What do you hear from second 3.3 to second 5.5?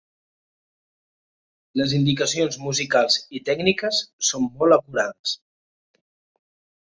i tècniques són molt acurades.